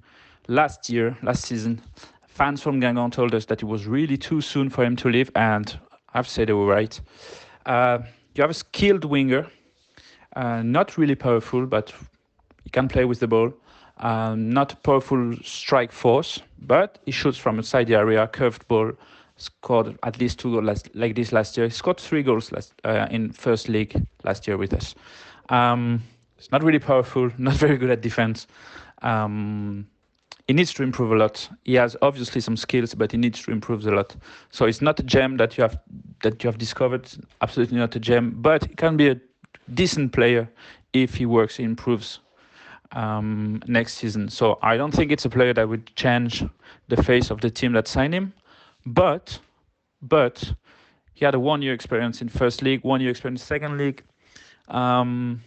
last 0.47 0.89
year, 0.89 1.19
last 1.23 1.47
season. 1.47 1.81
Fans 2.29 2.63
from 2.63 2.81
Guingamp 2.81 3.11
told 3.13 3.35
us 3.35 3.47
that 3.47 3.61
it 3.61 3.67
was 3.67 3.87
really 3.87 4.17
too 4.17 4.41
soon 4.41 4.71
for 4.71 4.85
him 4.85 4.95
to 4.97 5.09
leave, 5.09 5.33
and 5.35 5.77
I 6.15 6.19
have 6.19 6.27
to 6.27 6.33
say 6.33 6.45
they 6.45 6.53
were 6.53 6.67
right. 6.67 7.01
Uh, 7.67 7.99
you 8.37 8.43
have 8.43 8.51
a 8.51 8.55
skilled 8.55 9.05
winger, 9.05 9.49
uh, 10.37 10.63
not 10.63 10.97
really 10.97 11.17
powerful, 11.17 11.67
but 11.67 11.93
he 12.63 12.71
can 12.71 12.87
play 12.87 13.05
with 13.05 13.19
the 13.19 13.27
ball. 13.27 13.53
Um, 13.97 14.51
not 14.51 14.75
a 14.75 14.77
powerful 14.77 15.35
strike 15.43 15.91
force, 15.91 16.41
but 16.63 16.99
he 17.07 17.13
shoots 17.13 17.39
from 17.39 17.59
inside 17.59 17.87
the 17.87 17.95
area, 17.95 18.27
curved 18.27 18.67
ball, 18.69 18.93
scored 19.37 19.97
at 20.03 20.19
least 20.19 20.39
two 20.39 20.53
goals 20.53 20.85
like 20.95 21.15
this 21.15 21.33
last 21.33 21.57
year. 21.57 21.67
He 21.67 21.73
scored 21.73 21.99
three 21.99 22.23
goals 22.23 22.51
last, 22.53 22.73
uh, 22.85 23.07
in 23.11 23.33
first 23.33 23.69
league 23.69 24.07
last 24.25 24.47
year 24.47 24.57
with 24.57 24.75
us. 24.75 24.95
Um, 25.49 26.03
it's 26.37 26.51
not 26.51 26.63
really 26.63 26.79
powerful, 26.79 27.31
not 27.39 27.55
very 27.55 27.77
good 27.77 27.91
at 27.91 28.01
defense. 28.01 28.47
Um, 29.03 29.87
he 30.47 30.55
needs 30.55 30.73
to 30.75 30.83
improve 30.83 31.13
a 31.13 31.17
lot. 31.17 31.49
He 31.65 31.75
has 31.75 31.97
obviously 32.01 32.41
some 32.41 32.57
skills, 32.57 32.95
but 32.95 33.13
he 33.13 33.19
needs 33.19 33.43
to 33.43 33.51
improve 33.51 33.87
a 33.87 33.91
lot. 33.91 34.17
So 34.51 34.65
it's 34.65 34.81
not 34.81 34.99
a 34.99 35.03
gem 35.03 35.37
that 35.37 35.59
you 35.59 35.63
have 35.63 35.79
that 36.23 36.43
you 36.43 36.49
have 36.49 36.59
discovered. 36.59 37.07
Absolutely 37.43 37.77
not 37.79 37.95
a 37.95 38.01
gem, 38.01 38.35
but 38.39 38.65
he 38.65 38.75
can 38.75 38.97
be 38.97 39.09
a 39.09 39.21
decent 39.75 40.13
player 40.13 40.49
if 40.93 41.15
he 41.15 41.27
works, 41.27 41.57
he 41.57 41.65
improves 41.65 42.21
um, 42.93 43.63
next 43.67 43.95
season. 43.95 44.29
So 44.29 44.59
I 44.63 44.77
don't 44.77 44.93
think 44.93 45.13
it's 45.13 45.25
a 45.25 45.31
player 45.31 45.53
that 45.55 45.69
would 45.69 45.95
change 45.97 46.45
the 46.89 47.03
face 47.03 47.31
of 47.31 47.41
the 47.41 47.51
team 47.51 47.73
that 47.73 47.89
signed 47.89 48.15
him. 48.15 48.33
But, 48.87 49.39
but 50.03 50.53
he 51.15 51.25
had 51.25 51.35
a 51.35 51.41
one-year 51.41 51.75
experience 51.75 52.23
in 52.23 52.29
first 52.29 52.63
league, 52.63 52.85
one 52.85 53.01
year 53.01 53.11
experience 53.11 53.43
second 53.43 53.77
league. 53.77 54.03
Um, 54.69 55.43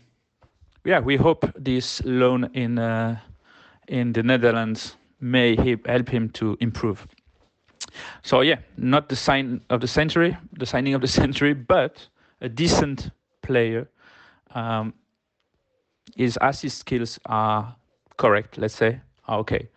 yeah, 0.84 1.00
we 1.00 1.16
hope 1.16 1.46
this 1.56 2.02
loan 2.04 2.50
in 2.54 2.80
uh, 2.80 3.20
in 3.88 4.14
the 4.14 4.24
Netherlands 4.24 4.96
may 5.20 5.56
help 5.56 6.10
him 6.10 6.30
to 6.30 6.58
improve. 6.60 7.08
So 8.24 8.42
yeah, 8.42 8.58
not 8.78 9.10
the 9.10 9.16
sign 9.16 9.62
of 9.70 9.82
the 9.82 9.88
century, 9.88 10.38
the 10.54 10.66
signing 10.66 10.94
of 10.94 11.02
the 11.02 11.08
century, 11.22 11.54
but 11.54 12.08
a 12.42 12.50
decent 12.50 13.12
player. 13.42 13.88
Um, 14.54 14.94
his 16.16 16.38
assist 16.38 16.78
skills 16.78 17.20
are 17.22 17.76
correct, 18.16 18.58
let's 18.58 18.76
say, 18.76 19.02
are 19.26 19.40
okay. 19.40 19.70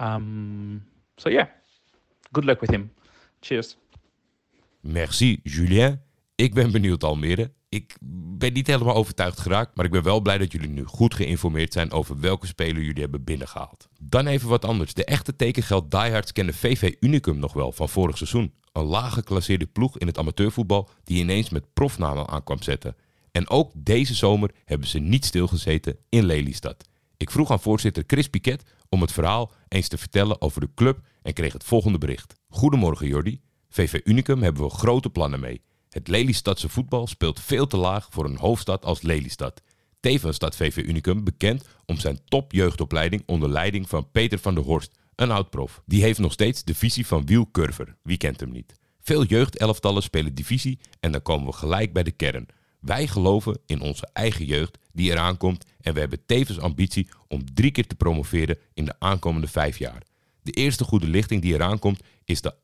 Um, 0.00 0.82
so 1.16 1.30
yeah, 1.30 1.46
good 2.32 2.44
luck 2.44 2.60
with 2.60 2.70
him. 2.70 2.90
Cheers. 3.40 3.76
Merci, 4.80 5.40
Julien. 5.42 6.00
Ik 6.34 6.54
ben 6.54 6.72
benieuwd, 6.72 7.04
Almere. 7.04 7.52
Ik 7.68 7.96
ben 8.38 8.52
niet 8.52 8.66
helemaal 8.66 8.94
overtuigd 8.94 9.40
geraakt, 9.40 9.76
maar 9.76 9.84
ik 9.84 9.90
ben 9.90 10.02
wel 10.02 10.20
blij 10.20 10.38
dat 10.38 10.52
jullie 10.52 10.68
nu 10.68 10.84
goed 10.84 11.14
geïnformeerd 11.14 11.72
zijn 11.72 11.92
over 11.92 12.20
welke 12.20 12.46
speler 12.46 12.82
jullie 12.82 13.02
hebben 13.02 13.24
binnengehaald. 13.24 13.88
Dan 14.00 14.26
even 14.26 14.48
wat 14.48 14.64
anders. 14.64 14.94
De 14.94 15.04
echte 15.04 15.36
tekengeld 15.36 15.90
diehards 15.90 16.32
kennen 16.32 16.54
VV 16.54 16.94
Unicum 17.00 17.38
nog 17.38 17.52
wel 17.52 17.72
van 17.72 17.88
vorig 17.88 18.16
seizoen. 18.16 18.52
Een 18.72 18.84
laag 18.84 19.12
geclasseerde 19.12 19.66
ploeg 19.66 19.98
in 19.98 20.06
het 20.06 20.18
amateurvoetbal 20.18 20.88
die 21.04 21.18
ineens 21.18 21.50
met 21.50 21.72
profnamen 21.72 22.28
aankwam 22.28 22.62
zetten. 22.62 22.96
En 23.34 23.48
ook 23.48 23.72
deze 23.74 24.14
zomer 24.14 24.50
hebben 24.64 24.88
ze 24.88 24.98
niet 24.98 25.24
stilgezeten 25.24 25.96
in 26.08 26.24
Lelystad. 26.24 26.88
Ik 27.16 27.30
vroeg 27.30 27.50
aan 27.50 27.60
voorzitter 27.60 28.04
Chris 28.06 28.28
Piquet 28.28 28.62
om 28.88 29.00
het 29.00 29.12
verhaal 29.12 29.52
eens 29.68 29.88
te 29.88 29.98
vertellen 29.98 30.40
over 30.40 30.60
de 30.60 30.70
club 30.74 31.00
en 31.22 31.32
kreeg 31.32 31.52
het 31.52 31.64
volgende 31.64 31.98
bericht. 31.98 32.34
Goedemorgen 32.48 33.06
Jordi. 33.06 33.40
VV 33.68 34.00
Unicum 34.04 34.42
hebben 34.42 34.62
we 34.62 34.70
grote 34.70 35.10
plannen 35.10 35.40
mee. 35.40 35.62
Het 35.88 36.08
Lelystadse 36.08 36.68
voetbal 36.68 37.06
speelt 37.06 37.40
veel 37.40 37.66
te 37.66 37.76
laag 37.76 38.08
voor 38.10 38.24
een 38.24 38.36
hoofdstad 38.36 38.84
als 38.84 39.02
Lelystad. 39.02 39.62
Tevens 40.00 40.36
staat 40.36 40.56
VV 40.56 40.76
Unicum 40.76 41.24
bekend 41.24 41.64
om 41.86 41.98
zijn 41.98 42.20
topjeugdopleiding 42.24 43.22
onder 43.26 43.48
leiding 43.48 43.88
van 43.88 44.10
Peter 44.10 44.38
van 44.38 44.54
der 44.54 44.64
Horst, 44.64 44.98
een 45.14 45.30
oud-prof. 45.30 45.82
Die 45.86 46.02
heeft 46.02 46.18
nog 46.18 46.32
steeds 46.32 46.64
de 46.64 46.74
visie 46.74 47.06
van 47.06 47.26
Wiel 47.26 47.50
Curver. 47.50 47.96
Wie 48.02 48.16
kent 48.16 48.40
hem 48.40 48.50
niet? 48.50 48.74
Veel 49.00 49.24
jeugdelftallen 49.24 50.02
spelen 50.02 50.34
divisie 50.34 50.78
en 51.00 51.12
dan 51.12 51.22
komen 51.22 51.46
we 51.46 51.52
gelijk 51.52 51.92
bij 51.92 52.02
de 52.02 52.10
kern. 52.10 52.46
Wij 52.84 53.06
geloven 53.06 53.58
in 53.66 53.80
onze 53.80 54.08
eigen 54.12 54.44
jeugd 54.44 54.78
die 54.92 55.10
eraan 55.10 55.36
komt 55.36 55.64
en 55.80 55.94
we 55.94 56.00
hebben 56.00 56.26
tevens 56.26 56.58
ambitie 56.58 57.08
om 57.28 57.54
drie 57.54 57.70
keer 57.70 57.86
te 57.86 57.94
promoveren 57.94 58.58
in 58.74 58.84
de 58.84 58.94
aankomende 58.98 59.46
vijf 59.46 59.78
jaar. 59.78 60.02
De 60.42 60.50
eerste 60.50 60.84
goede 60.84 61.06
lichting 61.06 61.42
die 61.42 61.54
eraan 61.54 61.78
komt 61.78 62.02
is 62.24 62.40
de 62.40 62.54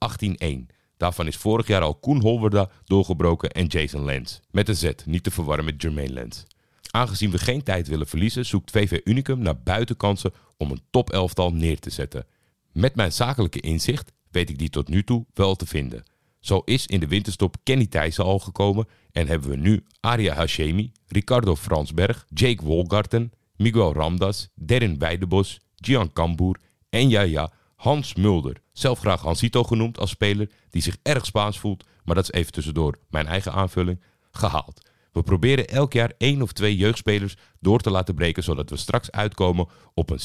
18-1. 0.70 0.76
Daarvan 0.96 1.26
is 1.26 1.36
vorig 1.36 1.66
jaar 1.66 1.82
al 1.82 1.94
Koen 1.94 2.20
Holwerda 2.20 2.70
doorgebroken 2.84 3.50
en 3.50 3.66
Jason 3.66 4.04
Lens. 4.04 4.40
Met 4.50 4.68
een 4.68 4.76
Z, 4.76 4.90
niet 5.04 5.22
te 5.24 5.30
verwarren 5.30 5.64
met 5.64 5.82
Jermaine 5.82 6.12
Lens. 6.12 6.44
Aangezien 6.90 7.30
we 7.30 7.38
geen 7.38 7.62
tijd 7.62 7.88
willen 7.88 8.06
verliezen, 8.06 8.46
zoekt 8.46 8.70
VV 8.70 9.00
Unicum 9.04 9.38
naar 9.38 9.62
buitenkansen 9.62 10.32
om 10.56 10.70
een 10.70 10.82
top 10.90 11.10
elftal 11.10 11.52
neer 11.52 11.78
te 11.78 11.90
zetten. 11.90 12.26
Met 12.72 12.94
mijn 12.94 13.12
zakelijke 13.12 13.60
inzicht 13.60 14.12
weet 14.30 14.50
ik 14.50 14.58
die 14.58 14.70
tot 14.70 14.88
nu 14.88 15.04
toe 15.04 15.26
wel 15.34 15.54
te 15.54 15.66
vinden. 15.66 16.04
Zo 16.40 16.62
is 16.64 16.87
in 16.87 17.00
de 17.00 17.06
winterstop 17.06 17.56
Kenny 17.62 17.87
Thijssen 17.87 18.25
al 18.25 18.38
gekomen 18.38 18.88
en 19.12 19.26
hebben 19.26 19.50
we 19.50 19.56
nu 19.56 19.85
Aria 20.00 20.35
Hashemi, 20.35 20.92
Ricardo 21.06 21.56
Fransberg, 21.56 22.26
Jake 22.28 22.64
Wolgarten, 22.64 23.32
Miguel 23.56 23.92
Ramdas, 23.92 24.49
Derin 24.54 24.99
Weidebos, 24.99 25.61
Gian 25.76 26.12
Kamboer 26.12 26.61
en 26.88 27.09
ja 27.09 27.20
ja, 27.20 27.52
Hans 27.76 28.14
Mulder. 28.14 28.56
Zelf 28.73 28.99
graag 28.99 29.23
Hansito 29.23 29.64
genoemd 29.64 29.99
als 29.99 30.11
speler 30.11 30.50
die 30.70 30.82
zich 30.82 30.97
erg 31.02 31.26
Spaans 31.26 31.59
voelt, 31.59 31.85
maar 32.04 32.14
dat 32.14 32.25
is 32.25 32.32
even 32.32 32.52
tussendoor 32.52 32.99
mijn 33.09 33.26
eigen 33.26 33.52
aanvulling, 33.52 34.02
gehaald. 34.30 34.88
We 35.12 35.23
proberen 35.23 35.68
elk 35.68 35.92
jaar 35.92 36.12
één 36.18 36.42
of 36.42 36.52
twee 36.52 36.76
jeugdspelers 36.76 37.37
door 37.61 37.80
te 37.80 37.90
laten 37.90 38.14
breken, 38.14 38.42
zodat 38.42 38.70
we 38.70 38.76
straks 38.76 39.11
uitkomen 39.11 39.68
op 39.94 40.11
een 40.11 40.20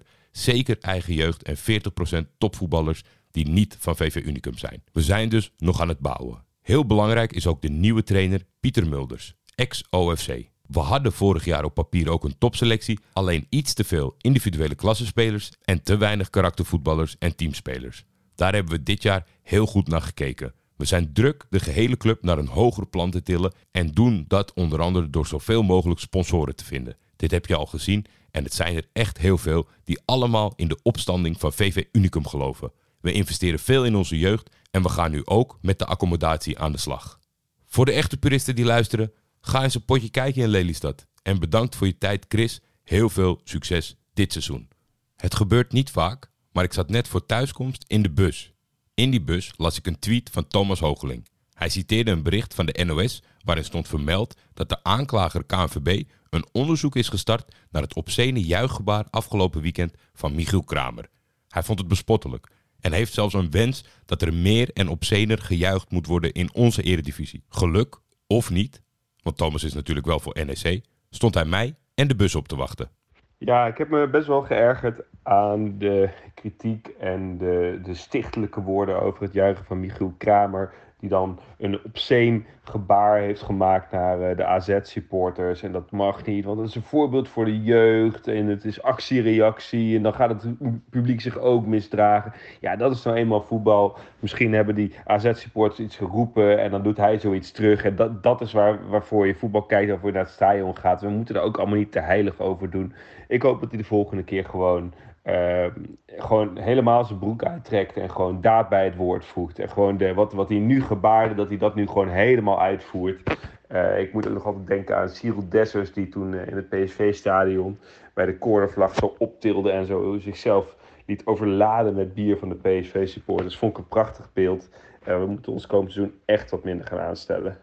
60% 0.00 0.02
zeker 0.32 0.78
eigen 0.80 1.14
jeugd 1.14 1.42
en 1.42 1.56
40% 1.56 2.36
topvoetballers 2.38 3.02
die 3.36 3.48
niet 3.48 3.76
van 3.78 3.96
VV 3.96 4.22
Unicum 4.24 4.58
zijn. 4.58 4.82
We 4.92 5.02
zijn 5.02 5.28
dus 5.28 5.52
nog 5.56 5.80
aan 5.80 5.88
het 5.88 5.98
bouwen. 5.98 6.44
Heel 6.62 6.86
belangrijk 6.86 7.32
is 7.32 7.46
ook 7.46 7.62
de 7.62 7.68
nieuwe 7.68 8.02
trainer 8.02 8.46
Pieter 8.60 8.88
Mulders, 8.88 9.34
ex-OFC. 9.54 10.48
We 10.66 10.78
hadden 10.78 11.12
vorig 11.12 11.44
jaar 11.44 11.64
op 11.64 11.74
papier 11.74 12.10
ook 12.10 12.24
een 12.24 12.38
topselectie, 12.38 12.98
alleen 13.12 13.46
iets 13.48 13.74
te 13.74 13.84
veel 13.84 14.14
individuele 14.18 14.74
klassenspelers 14.74 15.50
en 15.64 15.82
te 15.82 15.96
weinig 15.96 16.30
karaktervoetballers 16.30 17.16
en 17.18 17.36
teamspelers. 17.36 18.04
Daar 18.34 18.54
hebben 18.54 18.72
we 18.72 18.82
dit 18.82 19.02
jaar 19.02 19.26
heel 19.42 19.66
goed 19.66 19.88
naar 19.88 20.02
gekeken. 20.02 20.54
We 20.76 20.84
zijn 20.84 21.12
druk 21.12 21.46
de 21.50 21.60
gehele 21.60 21.96
club 21.96 22.22
naar 22.22 22.38
een 22.38 22.48
hoger 22.48 22.86
plan 22.86 23.10
te 23.10 23.22
tillen 23.22 23.54
en 23.70 23.92
doen 23.92 24.24
dat 24.28 24.52
onder 24.54 24.80
andere 24.80 25.10
door 25.10 25.26
zoveel 25.26 25.62
mogelijk 25.62 26.00
sponsoren 26.00 26.56
te 26.56 26.64
vinden. 26.64 26.96
Dit 27.16 27.30
heb 27.30 27.46
je 27.46 27.56
al 27.56 27.66
gezien 27.66 28.04
en 28.30 28.44
het 28.44 28.54
zijn 28.54 28.76
er 28.76 28.88
echt 28.92 29.18
heel 29.18 29.38
veel 29.38 29.66
die 29.84 30.00
allemaal 30.04 30.52
in 30.56 30.68
de 30.68 30.78
opstanding 30.82 31.40
van 31.40 31.52
VV 31.52 31.84
Unicum 31.92 32.26
geloven. 32.26 32.72
We 33.06 33.12
investeren 33.12 33.58
veel 33.58 33.84
in 33.84 33.94
onze 33.94 34.18
jeugd 34.18 34.50
en 34.70 34.82
we 34.82 34.88
gaan 34.88 35.10
nu 35.10 35.22
ook 35.24 35.58
met 35.60 35.78
de 35.78 35.84
accommodatie 35.84 36.58
aan 36.58 36.72
de 36.72 36.78
slag. 36.78 37.20
Voor 37.66 37.84
de 37.84 37.92
echte 37.92 38.16
puristen 38.16 38.54
die 38.54 38.64
luisteren, 38.64 39.12
ga 39.40 39.62
eens 39.62 39.74
een 39.74 39.84
potje 39.84 40.10
kijken 40.10 40.42
in 40.42 40.48
Lelystad. 40.48 41.06
En 41.22 41.38
bedankt 41.38 41.76
voor 41.76 41.86
je 41.86 41.98
tijd 41.98 42.24
Chris, 42.28 42.60
heel 42.82 43.08
veel 43.08 43.40
succes 43.44 43.96
dit 44.14 44.32
seizoen. 44.32 44.68
Het 45.16 45.34
gebeurt 45.34 45.72
niet 45.72 45.90
vaak, 45.90 46.30
maar 46.52 46.64
ik 46.64 46.72
zat 46.72 46.88
net 46.88 47.08
voor 47.08 47.26
thuiskomst 47.26 47.84
in 47.86 48.02
de 48.02 48.10
bus. 48.10 48.52
In 48.94 49.10
die 49.10 49.22
bus 49.22 49.52
las 49.56 49.78
ik 49.78 49.86
een 49.86 49.98
tweet 49.98 50.30
van 50.30 50.48
Thomas 50.48 50.80
Hogeling. 50.80 51.28
Hij 51.52 51.68
citeerde 51.68 52.10
een 52.10 52.22
bericht 52.22 52.54
van 52.54 52.66
de 52.66 52.84
NOS 52.84 53.22
waarin 53.44 53.64
stond 53.64 53.88
vermeld 53.88 54.38
dat 54.54 54.68
de 54.68 54.82
aanklager 54.82 55.44
KNVB 55.44 56.02
een 56.30 56.46
onderzoek 56.52 56.96
is 56.96 57.08
gestart 57.08 57.54
naar 57.70 57.82
het 57.82 57.94
obscene 57.94 58.42
juichgebaar 58.42 59.06
afgelopen 59.10 59.60
weekend 59.62 59.94
van 60.14 60.34
Michiel 60.34 60.64
Kramer. 60.64 61.08
Hij 61.48 61.62
vond 61.62 61.78
het 61.78 61.88
bespottelijk 61.88 62.54
en 62.86 62.92
heeft 62.92 63.12
zelfs 63.12 63.34
een 63.34 63.50
wens 63.50 63.84
dat 64.04 64.22
er 64.22 64.34
meer 64.34 64.70
en 64.72 64.88
obscener 64.88 65.38
gejuicht 65.38 65.90
moet 65.90 66.06
worden 66.06 66.32
in 66.32 66.54
onze 66.54 66.82
eredivisie. 66.82 67.44
Geluk, 67.48 67.96
of 68.26 68.50
niet, 68.50 68.82
want 69.22 69.36
Thomas 69.36 69.64
is 69.64 69.74
natuurlijk 69.74 70.06
wel 70.06 70.20
voor 70.20 70.36
NEC, 70.44 70.84
stond 71.10 71.34
hij 71.34 71.44
mij 71.44 71.74
en 71.94 72.08
de 72.08 72.16
bus 72.16 72.34
op 72.34 72.48
te 72.48 72.56
wachten. 72.56 72.90
Ja, 73.38 73.66
ik 73.66 73.78
heb 73.78 73.88
me 73.88 74.08
best 74.08 74.26
wel 74.26 74.42
geërgerd 74.42 75.00
aan 75.22 75.78
de 75.78 76.08
kritiek 76.34 76.86
en 76.86 77.38
de, 77.38 77.80
de 77.82 77.94
stichtelijke 77.94 78.60
woorden 78.60 79.02
over 79.02 79.22
het 79.22 79.32
juichen 79.32 79.64
van 79.64 79.80
Michiel 79.80 80.14
Kramer. 80.18 80.72
Die 80.98 81.08
dan 81.08 81.38
een 81.58 81.84
obscene 81.84 82.42
gebaar 82.62 83.18
heeft 83.18 83.42
gemaakt 83.42 83.90
naar 83.92 84.30
uh, 84.30 84.36
de 84.36 84.44
AZ-supporters. 84.44 85.62
En 85.62 85.72
dat 85.72 85.90
mag 85.90 86.24
niet, 86.24 86.44
want 86.44 86.58
het 86.58 86.68
is 86.68 86.74
een 86.74 86.82
voorbeeld 86.82 87.28
voor 87.28 87.44
de 87.44 87.62
jeugd. 87.62 88.28
En 88.28 88.46
het 88.46 88.64
is 88.64 88.82
actie-reactie. 88.82 89.96
En 89.96 90.02
dan 90.02 90.14
gaat 90.14 90.28
het 90.28 90.54
publiek 90.90 91.20
zich 91.20 91.38
ook 91.38 91.66
misdragen. 91.66 92.32
Ja, 92.60 92.76
dat 92.76 92.92
is 92.92 93.02
nou 93.02 93.16
eenmaal 93.16 93.42
voetbal. 93.42 93.96
Misschien 94.20 94.52
hebben 94.52 94.74
die 94.74 94.94
AZ-supporters 95.04 95.80
iets 95.80 95.96
geroepen. 95.96 96.58
En 96.58 96.70
dan 96.70 96.82
doet 96.82 96.96
hij 96.96 97.18
zoiets 97.18 97.50
terug. 97.50 97.84
En 97.84 97.96
dat, 97.96 98.22
dat 98.22 98.40
is 98.40 98.52
waar, 98.52 98.88
waarvoor 98.88 99.26
je 99.26 99.34
voetbal 99.34 99.62
kijkt, 99.62 99.90
waarvoor 99.90 100.08
je 100.08 100.14
naar 100.14 100.24
het 100.24 100.32
stadion 100.32 100.76
gaat. 100.76 101.00
We 101.00 101.08
moeten 101.08 101.34
er 101.34 101.42
ook 101.42 101.58
allemaal 101.58 101.78
niet 101.78 101.92
te 101.92 102.00
heilig 102.00 102.40
over 102.40 102.70
doen. 102.70 102.94
Ik 103.28 103.42
hoop 103.42 103.60
dat 103.60 103.68
hij 103.68 103.78
de 103.78 103.84
volgende 103.84 104.22
keer 104.22 104.44
gewoon 104.44 104.92
uh, 105.26 105.66
gewoon 106.06 106.56
helemaal 106.56 107.04
zijn 107.04 107.18
broek 107.18 107.44
uittrekt 107.44 107.96
en 107.96 108.10
gewoon 108.10 108.40
daad 108.40 108.68
bij 108.68 108.84
het 108.84 108.96
woord 108.96 109.24
voegt. 109.24 109.58
En 109.58 109.68
gewoon 109.68 109.96
de, 109.96 110.14
wat, 110.14 110.32
wat 110.32 110.48
hij 110.48 110.58
nu 110.58 110.82
gebaarde, 110.82 111.34
dat 111.34 111.48
hij 111.48 111.58
dat 111.58 111.74
nu 111.74 111.86
gewoon 111.86 112.08
helemaal 112.08 112.60
uitvoert. 112.60 113.38
Uh, 113.72 114.00
ik 114.00 114.12
moet 114.12 114.26
ook 114.26 114.32
nog 114.32 114.46
altijd 114.46 114.66
denken 114.66 114.96
aan 114.96 115.08
Cyril 115.08 115.48
Dessers, 115.48 115.92
die 115.92 116.08
toen 116.08 116.32
uh, 116.32 116.46
in 116.46 116.56
het 116.56 116.68
PSV-stadion 116.68 117.78
bij 118.14 118.26
de 118.26 118.38
cornervlag 118.38 118.94
zo 118.94 119.14
optilde 119.18 119.70
en 119.70 119.86
zo 119.86 120.18
zichzelf 120.18 120.76
liet 121.06 121.26
overladen 121.26 121.94
met 121.94 122.14
bier 122.14 122.38
van 122.38 122.48
de 122.48 122.54
PSV-supporters. 122.54 123.58
Vond 123.58 123.72
ik 123.72 123.78
een 123.78 123.88
prachtig 123.88 124.32
beeld. 124.32 124.68
we 125.04 125.26
moeten 125.28 125.52
ons 125.52 125.66
komend 125.66 125.92
seizoen 125.92 126.20
echt 126.24 126.50
wat 126.50 126.64
minder 126.64 126.86
gaan 126.86 127.00
aanstellen. 127.00 127.58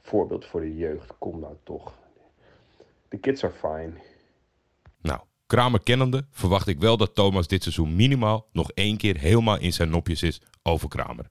Voorbeeld 0.00 0.46
voor 0.46 0.60
de 0.60 0.76
jeugd, 0.76 1.14
kom 1.18 1.40
nou 1.40 1.54
toch. 1.62 1.94
The 3.08 3.18
kids 3.18 3.44
are 3.44 3.52
fine. 3.52 3.92
Nou, 5.00 5.20
Kramer 5.52 5.82
kennende 5.82 6.26
verwacht 6.30 6.66
ik 6.66 6.78
wel 6.78 6.96
dat 6.96 7.14
Thomas 7.14 7.46
dit 7.46 7.62
seizoen 7.62 7.96
minimaal 7.96 8.48
nog 8.52 8.70
één 8.70 8.96
keer 8.96 9.18
helemaal 9.18 9.58
in 9.58 9.72
zijn 9.72 9.90
nopjes 9.90 10.22
is 10.22 10.40
over 10.62 10.88
Kramer. 10.88 11.30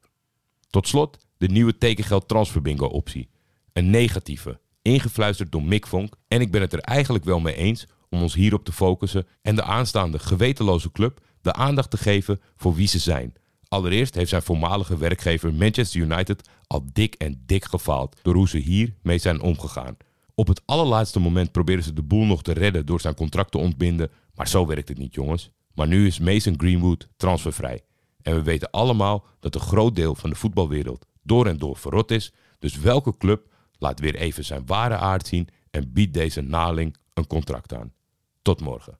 Tot 0.69 0.87
slot 0.87 1.17
de 1.37 1.47
nieuwe 1.47 1.77
tekengeld 1.77 2.27
transferbingo 2.27 2.85
optie. 2.85 3.29
Een 3.73 3.89
negatieve, 3.89 4.59
ingefluisterd 4.81 5.51
door 5.51 5.63
Mick 5.63 5.87
Vonk 5.87 6.15
en 6.27 6.41
ik 6.41 6.51
ben 6.51 6.61
het 6.61 6.73
er 6.73 6.79
eigenlijk 6.79 7.23
wel 7.23 7.39
mee 7.39 7.55
eens 7.55 7.87
om 8.09 8.21
ons 8.21 8.33
hierop 8.33 8.65
te 8.65 8.71
focussen 8.71 9.27
en 9.41 9.55
de 9.55 9.63
aanstaande 9.63 10.19
gewetenloze 10.19 10.91
club 10.91 11.19
de 11.41 11.53
aandacht 11.53 11.89
te 11.89 11.97
geven 11.97 12.41
voor 12.55 12.75
wie 12.75 12.87
ze 12.87 12.99
zijn. 12.99 13.33
Allereerst 13.67 14.15
heeft 14.15 14.29
zijn 14.29 14.41
voormalige 14.41 14.97
werkgever 14.97 15.53
Manchester 15.53 16.01
United 16.01 16.49
al 16.67 16.85
dik 16.93 17.15
en 17.15 17.43
dik 17.45 17.65
gefaald 17.65 18.19
door 18.21 18.35
hoe 18.35 18.49
ze 18.49 18.57
hiermee 18.57 19.17
zijn 19.17 19.41
omgegaan. 19.41 19.97
Op 20.35 20.47
het 20.47 20.61
allerlaatste 20.65 21.19
moment 21.19 21.51
proberen 21.51 21.83
ze 21.83 21.93
de 21.93 22.03
boel 22.03 22.25
nog 22.25 22.43
te 22.43 22.53
redden 22.53 22.85
door 22.85 23.01
zijn 23.01 23.15
contract 23.15 23.51
te 23.51 23.57
ontbinden, 23.57 24.11
maar 24.35 24.47
zo 24.47 24.65
werkt 24.65 24.89
het 24.89 24.97
niet, 24.97 25.13
jongens. 25.13 25.51
Maar 25.73 25.87
nu 25.87 26.07
is 26.07 26.19
Mason 26.19 26.59
Greenwood 26.59 27.07
transfervrij. 27.17 27.81
En 28.21 28.35
we 28.35 28.43
weten 28.43 28.71
allemaal 28.71 29.25
dat 29.39 29.55
een 29.55 29.61
groot 29.61 29.95
deel 29.95 30.15
van 30.15 30.29
de 30.29 30.35
voetbalwereld 30.35 31.05
door 31.23 31.47
en 31.47 31.57
door 31.57 31.77
verrot 31.77 32.11
is. 32.11 32.33
Dus 32.59 32.77
welke 32.77 33.17
club 33.17 33.47
laat 33.77 33.99
weer 33.99 34.15
even 34.15 34.45
zijn 34.45 34.65
ware 34.65 34.95
aard 34.95 35.27
zien 35.27 35.47
en 35.71 35.93
biedt 35.93 36.13
deze 36.13 36.41
naling 36.41 36.95
een 37.13 37.27
contract 37.27 37.73
aan? 37.73 37.93
Tot 38.41 38.61
morgen. 38.61 38.97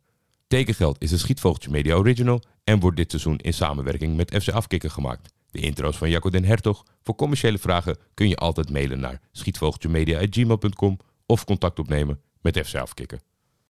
Tekengeld 0.48 1.02
is 1.02 1.12
een 1.12 1.20
Schietvogeltje 1.20 1.70
Media 1.70 1.96
Original 1.96 2.44
en 2.64 2.80
wordt 2.80 2.98
dit 2.98 3.10
seizoen 3.10 3.38
in 3.38 3.54
samenwerking 3.54 4.16
met 4.16 4.44
FC 4.44 4.50
Afkikken 4.50 4.92
gemaakt. 4.92 5.34
De 5.52 5.60
intro's 5.60 5.98
van 5.98 6.10
Jacco 6.10 6.30
den 6.30 6.46
Hertog. 6.46 6.86
Voor 7.04 7.16
commerciële 7.16 7.58
vragen 7.58 7.98
kun 8.14 8.30
je 8.30 8.36
altijd 8.36 8.70
mailen 8.70 9.00
naar 9.00 9.22
schietvogeltjemedia.gmail.com 9.32 10.98
of 11.32 11.44
contact 11.44 11.80
opnemen 11.80 12.22
met 12.42 12.58
FC 12.68 12.76
Afkikken. 12.76 13.22